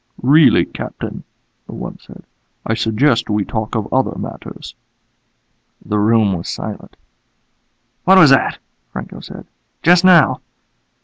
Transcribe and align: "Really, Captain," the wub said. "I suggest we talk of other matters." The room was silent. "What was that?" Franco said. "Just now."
"Really, 0.23 0.65
Captain," 0.65 1.25
the 1.67 1.73
wub 1.73 2.01
said. 2.01 2.23
"I 2.65 2.73
suggest 2.73 3.29
we 3.29 3.45
talk 3.45 3.75
of 3.75 3.87
other 3.93 4.17
matters." 4.17 4.73
The 5.85 5.99
room 5.99 6.33
was 6.33 6.49
silent. 6.49 6.97
"What 8.05 8.17
was 8.17 8.31
that?" 8.31 8.57
Franco 8.91 9.19
said. 9.19 9.45
"Just 9.83 10.03
now." 10.03 10.41